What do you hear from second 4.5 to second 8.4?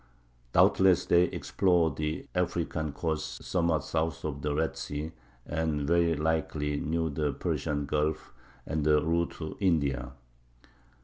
Red Sea, and very likely knew the Persian Gulf